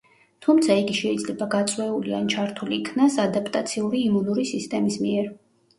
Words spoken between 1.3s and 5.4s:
„გაწვეული“ ან ჩართულ იქნას ადაპტაციური იმუნური სისტემის მიერ.